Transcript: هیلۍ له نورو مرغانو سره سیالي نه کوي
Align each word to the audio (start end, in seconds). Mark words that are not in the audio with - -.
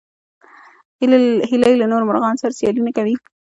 هیلۍ 1.51 1.73
له 1.77 1.85
نورو 1.91 2.07
مرغانو 2.09 2.41
سره 2.41 2.57
سیالي 2.59 2.81
نه 2.87 2.91
کوي 2.97 3.15